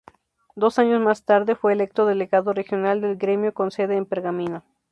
Dos 0.55 0.79
años 0.79 0.99
más 0.99 1.25
tarde, 1.25 1.53
fue 1.53 1.73
electo 1.73 2.07
Delegado 2.07 2.53
Regional 2.53 3.01
del 3.01 3.17
gremio 3.17 3.53
con 3.53 3.69
sede 3.69 3.97
en 3.97 4.07
Pergamino. 4.07 4.63